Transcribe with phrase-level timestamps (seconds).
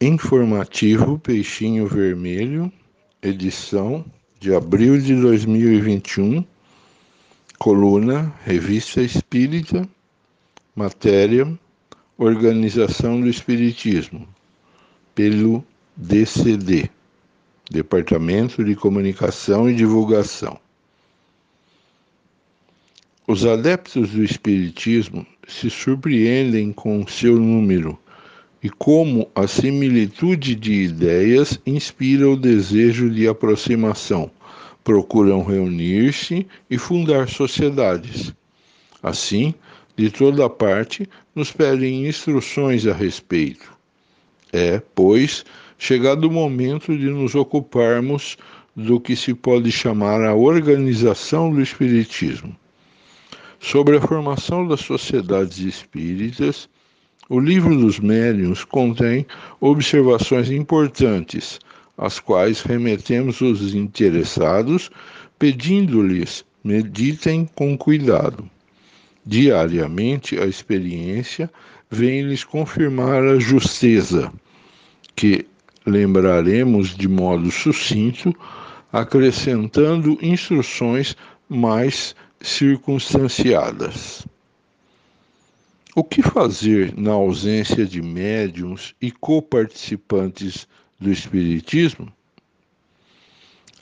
[0.00, 2.72] Informativo Peixinho Vermelho,
[3.20, 4.04] edição
[4.38, 6.44] de abril de 2021,
[7.58, 9.88] coluna Revista Espírita,
[10.76, 11.52] matéria
[12.16, 14.28] Organização do Espiritismo,
[15.16, 15.64] pelo
[15.96, 16.88] DCD,
[17.68, 20.60] Departamento de Comunicação e Divulgação.
[23.26, 27.98] Os adeptos do Espiritismo se surpreendem com seu número
[28.62, 34.30] e como a similitude de ideias inspira o desejo de aproximação.
[34.82, 38.34] Procuram reunir-se e fundar sociedades.
[39.02, 39.54] Assim,
[39.96, 43.70] de toda parte, nos pedem instruções a respeito.
[44.52, 45.44] É, pois,
[45.76, 48.36] chegado o momento de nos ocuparmos
[48.74, 52.56] do que se pode chamar a organização do Espiritismo.
[53.60, 56.68] Sobre a formação das sociedades espíritas,
[57.28, 59.26] o livro dos médiuns contém
[59.60, 61.58] observações importantes,
[61.96, 64.90] às quais remetemos os interessados,
[65.38, 68.48] pedindo-lhes meditem com cuidado.
[69.26, 71.50] Diariamente, a experiência
[71.90, 74.32] vem lhes confirmar a justeza,
[75.14, 75.46] que
[75.84, 78.34] lembraremos de modo sucinto,
[78.92, 81.14] acrescentando instruções
[81.48, 84.26] mais circunstanciadas.
[85.98, 90.68] O que fazer na ausência de médiums e coparticipantes
[91.00, 92.06] do Espiritismo?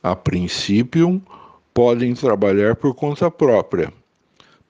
[0.02, 1.20] A princípio,
[1.74, 3.92] podem trabalhar por conta própria,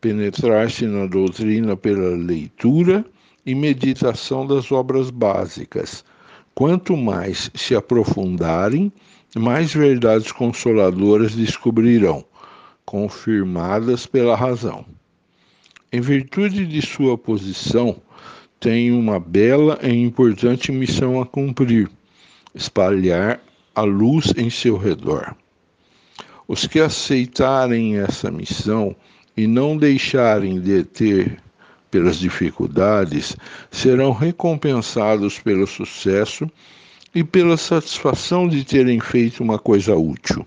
[0.00, 3.06] penetrar-se na doutrina pela leitura
[3.46, 6.04] e meditação das obras básicas.
[6.52, 8.92] Quanto mais se aprofundarem,
[9.36, 12.24] mais verdades consoladoras descobrirão
[12.84, 14.84] confirmadas pela razão.
[15.92, 18.02] Em virtude de sua posição,
[18.58, 21.88] tem uma bela e importante missão a cumprir:
[22.54, 23.40] espalhar
[23.74, 25.36] a luz em seu redor.
[26.48, 28.96] Os que aceitarem essa missão
[29.36, 31.40] e não deixarem de ter
[31.90, 33.36] pelas dificuldades
[33.70, 36.50] serão recompensados pelo sucesso
[37.14, 40.44] e pela satisfação de terem feito uma coisa útil.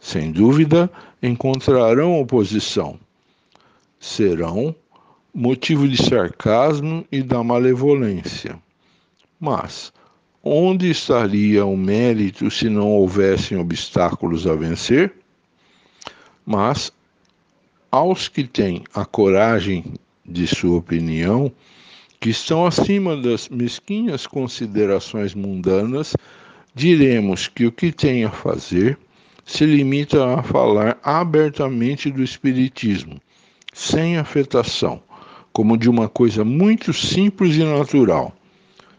[0.00, 0.90] Sem dúvida,
[1.22, 2.98] encontrarão oposição.
[4.04, 4.76] Serão
[5.34, 8.60] motivo de sarcasmo e da malevolência.
[9.40, 9.90] Mas
[10.42, 15.10] onde estaria o mérito se não houvessem obstáculos a vencer?
[16.44, 16.92] Mas
[17.90, 19.94] aos que têm a coragem
[20.24, 21.50] de sua opinião,
[22.20, 26.14] que estão acima das mesquinhas considerações mundanas,
[26.74, 28.98] diremos que o que têm a fazer
[29.46, 33.18] se limita a falar abertamente do Espiritismo,
[33.74, 35.02] sem afetação,
[35.52, 38.32] como de uma coisa muito simples e natural,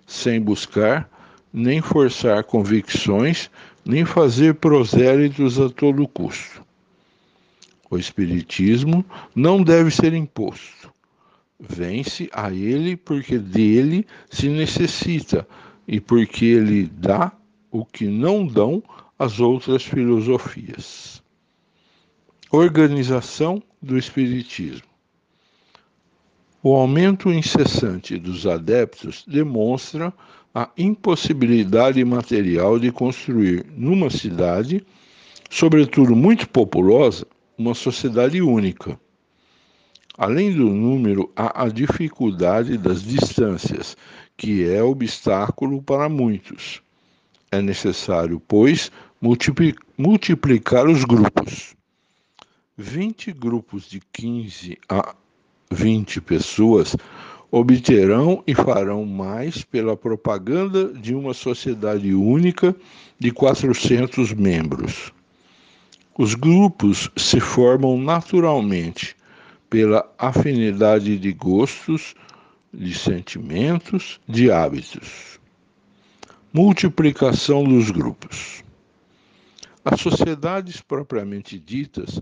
[0.06, 1.10] sem buscar
[1.52, 3.50] nem forçar convicções,
[3.86, 6.62] nem fazer prosélitos a todo custo.
[7.90, 10.92] O Espiritismo não deve ser imposto.
[11.58, 15.48] Vence a ele porque dele se necessita
[15.88, 17.32] e porque ele dá
[17.72, 18.84] o que não dão
[19.18, 21.24] as outras filosofias.
[22.52, 24.88] Organização do Espiritismo.
[26.64, 30.12] O aumento incessante dos adeptos demonstra
[30.54, 34.84] a impossibilidade material de construir numa cidade,
[35.52, 39.00] sobretudo muito populosa, uma sociedade única.
[40.18, 43.96] Além do número, há a dificuldade das distâncias,
[44.36, 46.82] que é obstáculo para muitos.
[47.52, 48.92] É necessário, pois,
[49.98, 51.76] multiplicar os grupos.
[52.78, 55.16] 20 grupos de 15 a
[55.72, 56.96] 20 pessoas
[57.52, 62.76] obterão e farão mais pela propaganda de uma sociedade única
[63.20, 65.14] de 400 membros.
[66.18, 69.16] Os grupos se formam naturalmente
[69.70, 72.14] pela afinidade de gostos,
[72.74, 75.36] de sentimentos, de hábitos
[76.56, 78.64] multiplicação dos grupos.
[79.84, 82.18] As sociedades propriamente ditas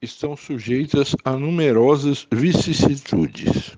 [0.00, 3.76] estão sujeitas a numerosas vicissitudes.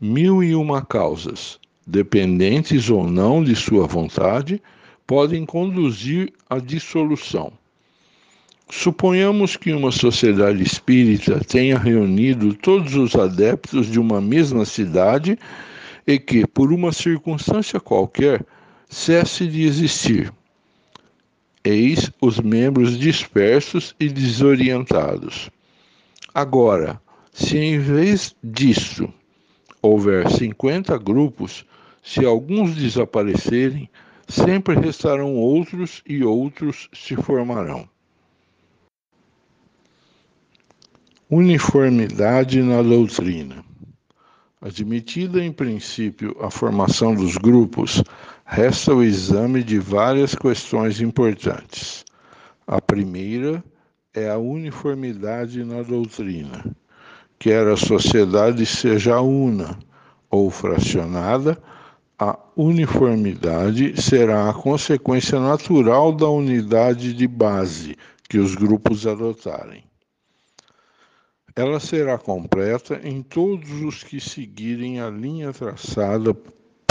[0.00, 4.60] Mil e uma causas, dependentes ou não de sua vontade,
[5.06, 7.52] podem conduzir à dissolução.
[8.68, 15.38] Suponhamos que uma sociedade espírita tenha reunido todos os adeptos de uma mesma cidade
[16.04, 18.44] e que, por uma circunstância qualquer,
[18.88, 20.32] cesse de existir.
[21.68, 25.50] Eis os membros dispersos e desorientados.
[26.32, 27.02] Agora,
[27.32, 29.12] se em vez disso
[29.82, 31.66] houver 50 grupos,
[32.06, 33.90] Se alguns desaparecerem,
[34.28, 37.88] sempre restarão outros e outros se formarão.
[41.28, 43.64] Uniformidade na doutrina.
[44.60, 48.04] Admitida em princípio a formação dos grupos,
[48.48, 52.04] resta o exame de várias questões importantes.
[52.64, 53.62] A primeira
[54.14, 56.64] é a uniformidade na doutrina.
[57.40, 59.76] Quer a sociedade seja una
[60.30, 61.60] ou fracionada,
[62.18, 67.96] a uniformidade será a consequência natural da unidade de base
[68.28, 69.84] que os grupos adotarem.
[71.54, 76.34] Ela será completa em todos os que seguirem a linha traçada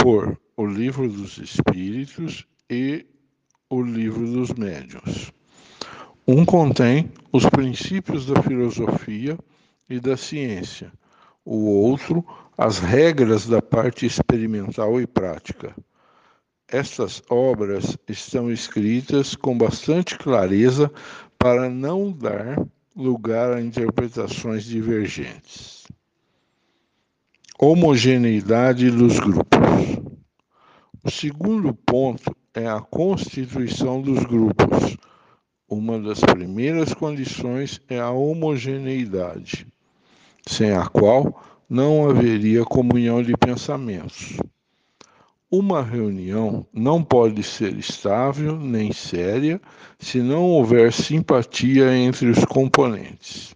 [0.06, 3.04] por o Livro dos Espíritos e
[3.68, 5.32] o Livro dos Médiuns.
[6.28, 9.36] Um contém os princípios da filosofia
[9.90, 10.92] e da ciência,
[11.44, 12.24] o outro,
[12.56, 15.74] as regras da parte experimental e prática.
[16.68, 20.88] Estas obras estão escritas com bastante clareza
[21.36, 22.64] para não dar
[22.94, 25.84] lugar a interpretações divergentes.
[27.58, 29.58] Homogeneidade dos grupos.
[31.02, 34.98] O segundo ponto é a constituição dos grupos.
[35.66, 39.66] Uma das primeiras condições é a homogeneidade
[40.46, 44.36] sem a qual não haveria comunhão de pensamentos.
[45.50, 49.58] Uma reunião não pode ser estável nem séria
[49.98, 53.54] se não houver simpatia entre os componentes.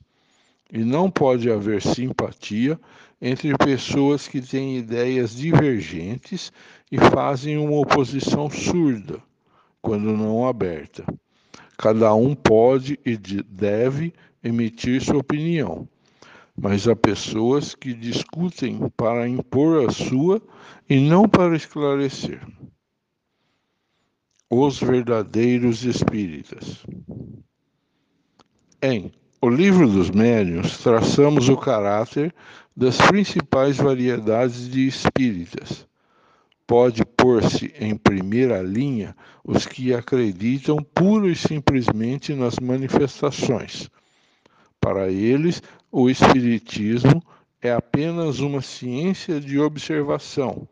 [0.73, 2.81] E não pode haver simpatia
[3.21, 6.53] entre pessoas que têm ideias divergentes
[6.91, 9.23] e fazem uma oposição surda,
[9.83, 11.05] quando não aberta.
[11.77, 14.13] Cada um pode e deve
[14.43, 15.89] emitir sua opinião
[16.61, 20.43] mas há pessoas que discutem para impor a sua
[20.89, 22.41] e não para esclarecer.
[24.51, 26.85] Os verdadeiros espíritas.
[28.83, 32.35] Em O Livro dos Médiuns, traçamos o caráter
[32.81, 35.87] das principais variedades de espíritas.
[36.67, 43.91] Pode pôr-se em primeira linha os que acreditam pura e simplesmente nas manifestações.
[44.81, 45.63] Para eles,
[45.93, 47.23] o Espiritismo
[47.61, 50.67] é apenas uma ciência de observação,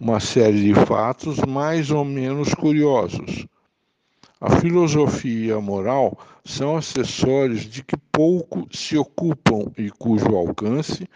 [0.00, 3.46] uma série de fatos mais ou menos curiosos.
[4.40, 11.06] A filosofia e a moral são acessórios de que pouco se ocupam e cujo alcance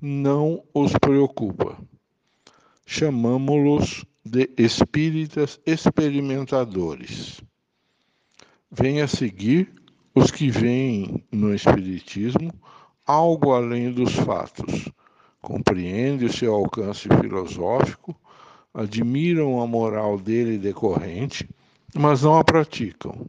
[0.00, 1.76] não os preocupa.
[2.86, 7.42] Chamamos-los de espíritas experimentadores.
[8.70, 9.72] Vem a seguir
[10.14, 12.52] os que veem no Espiritismo
[13.06, 14.90] algo além dos fatos,
[15.40, 18.14] compreendem o seu alcance filosófico,
[18.74, 21.48] admiram a moral dele decorrente,
[21.94, 23.26] mas não a praticam.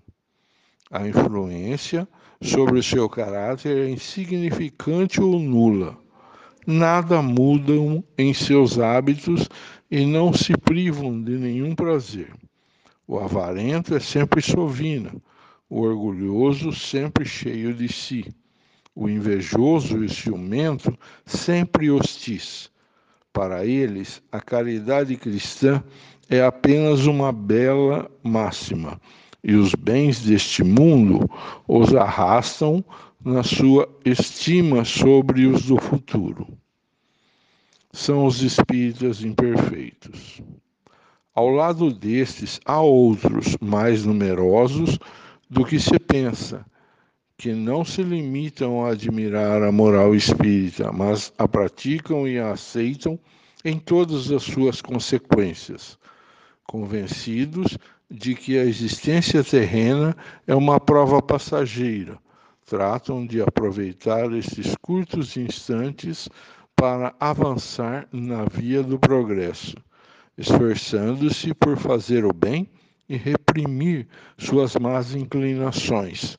[0.92, 2.07] A influência
[2.42, 5.98] sobre o seu caráter é insignificante ou nula.
[6.65, 9.50] Nada mudam em seus hábitos
[9.89, 12.31] e não se privam de nenhum prazer.
[13.07, 15.11] O avarento é sempre sovina,
[15.69, 18.33] o orgulhoso sempre cheio de si
[19.00, 20.94] o invejoso e ciumento
[21.25, 22.69] sempre hostis.
[23.31, 25.81] Para eles, a caridade cristã
[26.29, 29.00] é apenas uma bela máxima,
[29.41, 31.29] e os bens deste mundo
[31.65, 32.84] os arrastam
[33.23, 36.47] na sua estima sobre os do futuro.
[37.91, 40.41] São os espíritas imperfeitos.
[41.35, 44.97] Ao lado destes, há outros mais numerosos
[45.49, 46.65] do que se pensa
[47.38, 53.17] que não se limitam a admirar a moral espírita, mas a praticam e a aceitam
[53.63, 55.97] em todas as suas consequências,
[56.65, 57.77] convencidos
[58.09, 60.15] de que a existência terrena
[60.47, 62.17] é uma prova passageira.
[62.69, 66.29] Tratam de aproveitar esses curtos instantes
[66.75, 69.75] para avançar na via do progresso,
[70.38, 72.69] esforçando-se por fazer o bem
[73.09, 74.07] e reprimir
[74.38, 76.38] suas más inclinações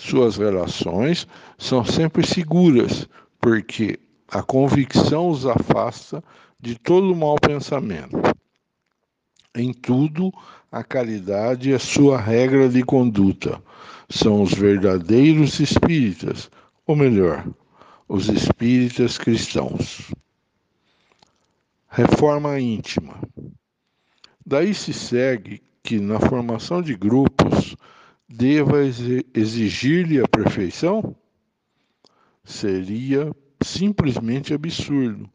[0.00, 1.26] suas relações
[1.58, 3.06] são sempre seguras,
[3.38, 6.24] porque a convicção os afasta
[6.58, 8.16] de todo mau pensamento.
[9.54, 10.32] Em tudo,
[10.70, 13.60] a caridade é sua regra de conduta.
[14.08, 16.48] São os verdadeiros espíritas,
[16.86, 17.44] ou melhor,
[18.08, 20.12] os espíritas cristãos.
[21.88, 23.20] Reforma íntima.
[24.46, 27.76] Daí se segue que na formação de grupos
[28.28, 28.78] deva
[29.34, 31.16] exigir-lhe a perfeição?
[32.44, 35.28] Seria simplesmente absurdo,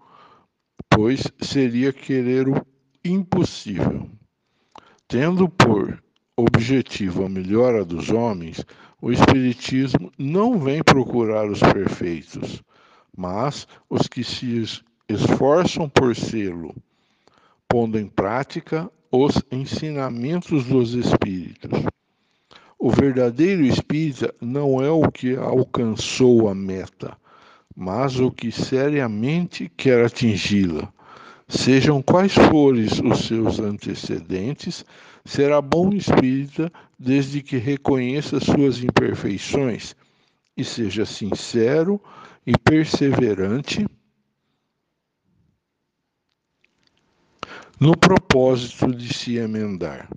[0.89, 2.47] pois seria querer
[3.05, 4.09] impossível.
[5.07, 6.03] Tendo por
[6.35, 8.65] objetivo a melhora dos homens,
[9.01, 12.63] o Espiritismo não vem procurar os perfeitos,
[13.15, 14.63] mas os que se
[15.07, 16.75] esforçam por sê-lo,
[17.67, 21.85] pondo em prática os ensinamentos dos Espíritos.
[22.77, 27.17] O verdadeiro espírita não é o que alcançou a meta,
[27.75, 30.93] mas o que seriamente quer atingi-la.
[31.47, 34.83] Sejam quais forem os seus antecedentes,
[35.23, 39.95] será bom espírita desde que reconheça suas imperfeições
[40.57, 42.01] e seja sincero
[42.47, 43.85] e perseverante
[47.79, 50.09] no propósito de se emendar.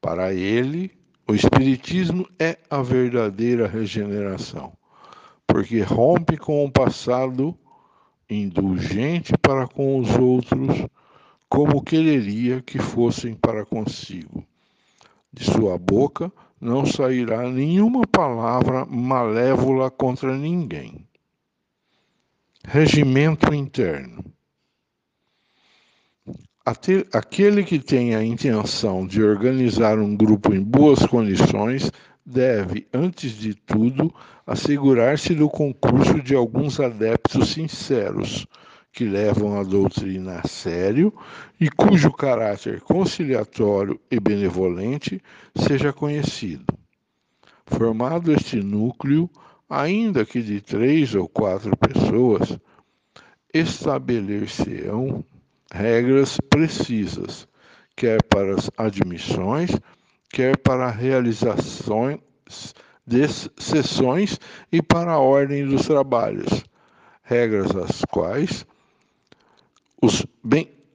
[0.00, 0.90] Para ele,
[1.28, 4.72] o Espiritismo é a verdadeira regeneração,
[5.46, 7.56] porque rompe com o passado
[8.28, 10.86] indulgente para com os outros,
[11.48, 14.44] como quereria que fossem para consigo.
[15.32, 21.06] De sua boca não sairá nenhuma palavra malévola contra ninguém.
[22.64, 24.24] Regimento interno.
[26.64, 31.90] Aquele que tem a intenção de organizar um grupo em boas condições
[32.24, 34.12] deve, antes de tudo,
[34.46, 38.46] assegurar-se do concurso de alguns adeptos sinceros,
[38.92, 41.12] que levam a doutrina a sério
[41.58, 45.20] e cujo caráter conciliatório e benevolente
[45.56, 46.66] seja conhecido.
[47.64, 49.30] Formado este núcleo,
[49.68, 52.58] ainda que de três ou quatro pessoas,
[53.54, 55.24] estabelecer-se-ão
[55.72, 57.48] regras precisas,
[57.96, 59.70] quer para as admissões,
[60.32, 62.18] quer para a realização
[63.06, 64.40] de sessões
[64.72, 66.64] e para a ordem dos trabalhos,
[67.22, 68.66] regras às quais
[70.00, 70.26] os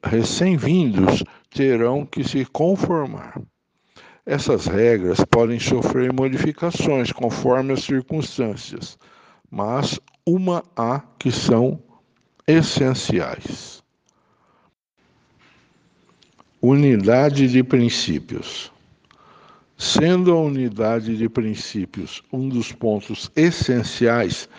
[0.03, 3.39] recém-vindos terão que se conformar.
[4.25, 8.98] Essas regras podem sofrer modificações conforme as circunstâncias,
[9.50, 11.82] mas uma há que são
[12.46, 13.82] essenciais.
[16.62, 18.72] Unidade de princípios.
[19.77, 24.50] Sendo a unidade de princípios um dos pontos essenciais,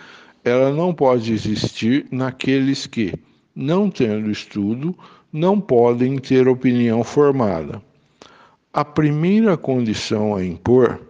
[0.45, 3.13] ela não pode existir naqueles que,
[3.53, 4.97] não tendo estudo,
[5.31, 7.81] não podem ter opinião formada.
[8.71, 11.01] A primeira condição a impor,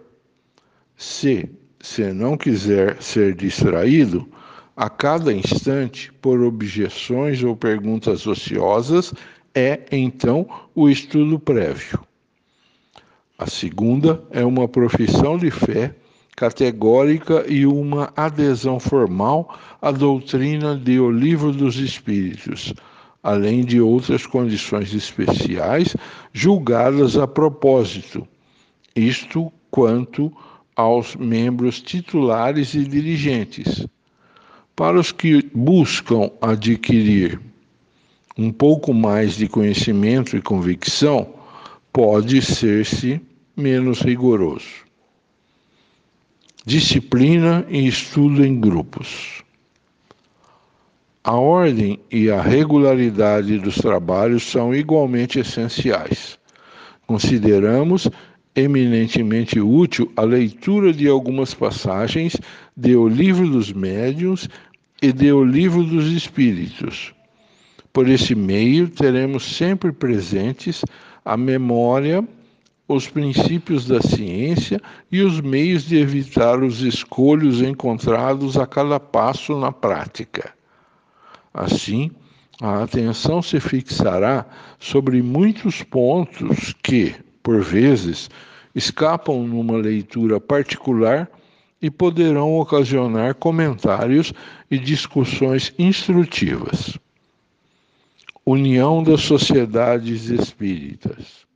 [0.96, 1.48] se
[1.80, 4.28] se não quiser ser distraído,
[4.76, 9.14] a cada instante por objeções ou perguntas ociosas,
[9.54, 12.09] é então o estudo prévio.
[13.40, 15.94] A segunda é uma profissão de fé
[16.36, 22.74] categórica e uma adesão formal à doutrina de O Livro dos Espíritos,
[23.22, 25.96] além de outras condições especiais
[26.34, 28.28] julgadas a propósito,
[28.94, 30.30] isto quanto
[30.76, 33.86] aos membros titulares e dirigentes.
[34.76, 37.40] Para os que buscam adquirir
[38.36, 41.40] um pouco mais de conhecimento e convicção,
[41.90, 43.29] pode ser-se
[43.60, 44.68] menos rigoroso.
[46.64, 49.42] Disciplina e estudo em grupos.
[51.22, 56.38] A ordem e a regularidade dos trabalhos são igualmente essenciais.
[57.06, 58.08] Consideramos
[58.56, 62.36] eminentemente útil a leitura de algumas passagens
[62.76, 64.48] de O Livro dos Médiuns
[65.02, 67.14] e de O Livro dos Espíritos
[67.92, 70.84] por esse meio, teremos sempre presentes
[71.24, 72.26] a memória,
[72.94, 74.80] os princípios da ciência
[75.12, 80.52] e os meios de evitar os escolhos encontrados a cada passo na prática.
[81.54, 82.10] Assim,
[82.60, 84.44] a atenção se fixará
[84.80, 88.28] sobre muitos pontos que, por vezes,
[88.74, 91.30] escapam numa leitura particular
[91.80, 94.32] e poderão ocasionar comentários
[94.68, 96.98] e discussões instrutivas.
[98.44, 101.49] União das Sociedades Espíritas.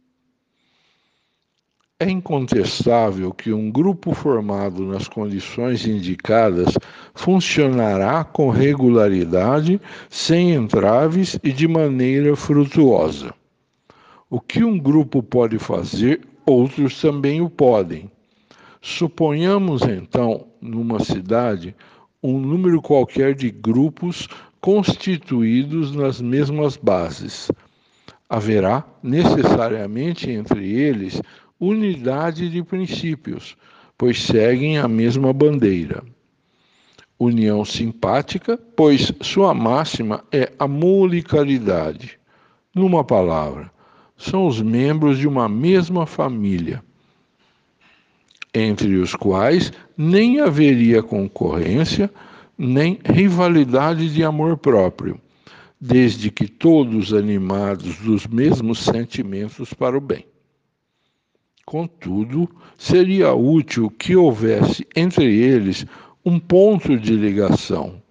[2.01, 6.77] É incontestável que um grupo formado nas condições indicadas
[7.15, 13.33] funcionará com regularidade, sem entraves e de maneira frutuosa.
[14.29, 18.11] O que um grupo pode fazer, outros também o podem.
[18.83, 21.77] Suponhamos então, numa cidade,
[22.21, 24.27] um número qualquer de grupos
[24.61, 27.53] constituídos nas mesmas bases.
[28.29, 31.23] Haverá necessariamente entre eles
[31.59, 33.57] unidade de princípios,
[33.97, 36.03] pois seguem a mesma bandeira.
[37.19, 42.19] União simpática, pois sua máxima é a molicalidade.
[42.75, 43.71] Numa palavra,
[44.17, 46.83] são os membros de uma mesma família,
[48.53, 52.11] entre os quais nem haveria concorrência,
[52.59, 55.21] nem rivalidade de amor próprio,
[55.81, 60.25] desde que todos animados dos mesmos sentimentos para o bem.
[61.67, 65.87] Contudo, seria útil que houvesse entre eles
[66.25, 68.03] um ponto de ligação,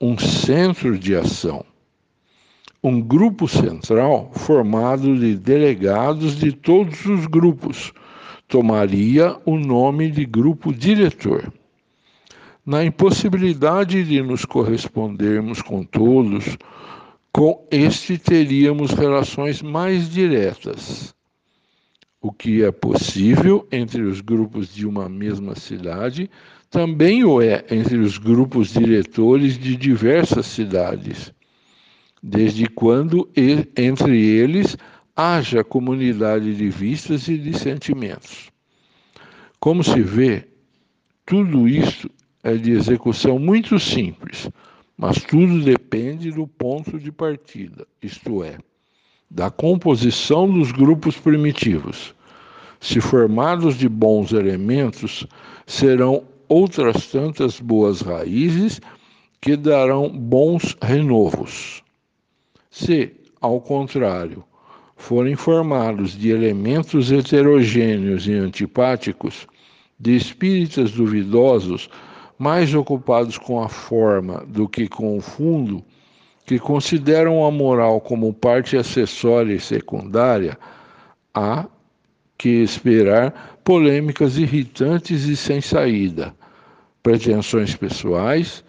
[0.00, 1.64] um centro de ação,
[2.82, 7.92] um grupo central formado de delegados de todos os grupos
[8.48, 11.52] tomaria o nome de grupo diretor.
[12.66, 16.58] Na impossibilidade de nos correspondermos com todos,
[17.32, 21.14] com este teríamos relações mais diretas,
[22.20, 26.30] o que é possível entre os grupos de uma mesma cidade,
[26.68, 31.32] também o é entre os grupos diretores de diversas cidades,
[32.22, 33.28] desde quando
[33.76, 34.76] entre eles
[35.16, 38.50] haja comunidade de vistas e de sentimentos.
[39.58, 40.46] Como se vê,
[41.26, 42.08] tudo isso
[42.42, 44.48] é de execução muito simples,
[44.96, 48.58] mas tudo depende do ponto de partida, isto é,
[49.30, 52.14] da composição dos grupos primitivos.
[52.80, 55.26] Se formados de bons elementos,
[55.66, 58.80] serão outras tantas boas raízes
[59.40, 61.82] que darão bons renovos.
[62.70, 64.42] Se, ao contrário,
[64.96, 69.46] forem formados de elementos heterogêneos e antipáticos,
[69.98, 71.88] de espíritas duvidosos,
[72.38, 75.84] mais ocupados com a forma do que com o fundo,
[76.46, 80.58] que consideram a moral como parte acessória e secundária,
[81.34, 81.66] há
[82.36, 86.34] que esperar polêmicas irritantes e sem saída,
[87.02, 88.64] pretensões pessoais,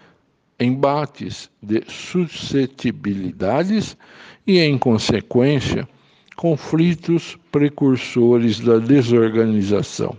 [0.60, 3.98] embates de suscetibilidades
[4.46, 5.88] e, em consequência,
[6.36, 10.16] conflitos precursores da desorganização.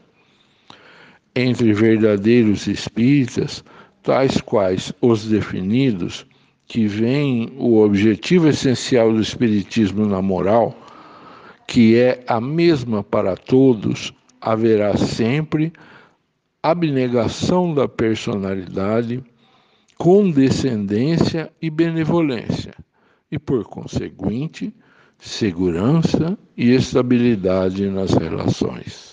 [1.35, 3.65] Entre verdadeiros espíritas,
[4.03, 6.27] tais quais os definidos,
[6.67, 10.77] que veem o objetivo essencial do espiritismo na moral,
[11.67, 15.73] que é a mesma para todos, haverá sempre
[16.63, 19.23] abnegação da personalidade,
[19.99, 22.75] condescendência e benevolência,
[23.31, 24.75] e por conseguinte,
[25.19, 29.12] segurança e estabilidade nas relações.